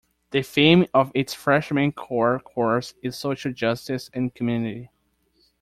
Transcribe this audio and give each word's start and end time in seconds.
The 0.31 0.41
theme 0.41 0.87
of 0.95 1.11
its 1.13 1.35
freshman 1.35 1.91
core 1.91 2.39
course 2.39 2.95
is 3.03 3.15
"Social 3.15 3.53
Justice 3.53 4.09
and 4.15 4.33
Community". 4.33 4.89